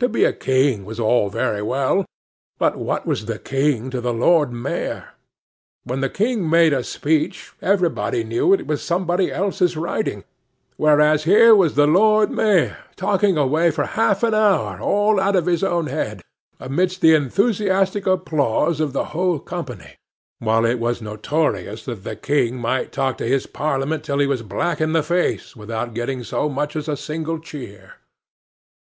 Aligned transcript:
To 0.00 0.08
be 0.08 0.24
a 0.24 0.32
King 0.32 0.86
was 0.86 0.98
all 0.98 1.28
very 1.28 1.60
well; 1.60 2.06
but 2.58 2.76
what 2.76 3.04
was 3.04 3.26
the 3.26 3.38
King 3.38 3.90
to 3.90 4.00
the 4.00 4.14
Lord 4.14 4.50
Mayor! 4.50 5.10
When 5.84 6.00
the 6.00 6.08
King 6.08 6.48
made 6.48 6.72
a 6.72 6.82
speech, 6.82 7.52
everybody 7.60 8.24
knew 8.24 8.54
it 8.54 8.66
was 8.66 8.80
somebody 8.80 9.30
else's 9.30 9.76
writing; 9.76 10.24
whereas 10.78 11.24
here 11.24 11.54
was 11.54 11.74
the 11.74 11.86
Lord 11.86 12.30
Mayor, 12.30 12.78
talking 12.96 13.36
away 13.36 13.70
for 13.70 13.84
half 13.84 14.22
an 14.22 14.32
hour 14.32 14.80
all 14.80 15.20
out 15.20 15.36
of 15.36 15.44
his 15.44 15.62
own 15.62 15.88
head—amidst 15.88 17.02
the 17.02 17.12
enthusiastic 17.14 18.06
applause 18.06 18.80
of 18.80 18.94
the 18.94 19.04
whole 19.12 19.38
company, 19.38 19.96
while 20.38 20.64
it 20.64 20.78
was 20.80 21.02
notorious 21.02 21.84
that 21.84 22.04
the 22.04 22.16
King 22.16 22.56
might 22.56 22.90
talk 22.90 23.18
to 23.18 23.26
his 23.28 23.46
parliament 23.46 24.02
till 24.02 24.18
he 24.18 24.26
was 24.26 24.40
black 24.40 24.80
in 24.80 24.94
the 24.94 25.02
face 25.02 25.54
without 25.54 25.92
getting 25.92 26.24
so 26.24 26.48
much 26.48 26.74
as 26.74 26.88
a 26.88 26.96
single 26.96 27.38
cheer. 27.38 27.96